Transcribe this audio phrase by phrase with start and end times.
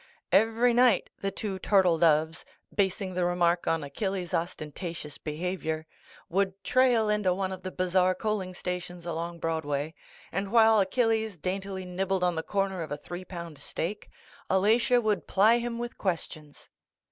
[0.31, 5.85] Every night the two turtle doves (basing the remark on Achilles' ostentatious be havior),
[6.27, 9.93] would trail into one of the bizarre coaling stations along Broadway,
[10.31, 14.09] and while Achilles daintily nibbled on the corner of a three pound steak,
[14.49, 16.67] Alatia would ply him with questions.